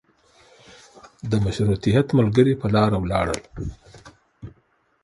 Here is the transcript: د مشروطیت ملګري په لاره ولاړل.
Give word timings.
د 1.29 1.31
مشروطیت 1.45 2.07
ملګري 2.19 2.53
په 2.61 2.67
لاره 2.75 2.97
ولاړل. 2.99 3.41